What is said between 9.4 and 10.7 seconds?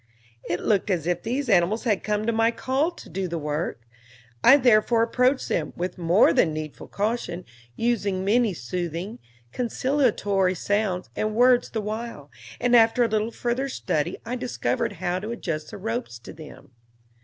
conciliatory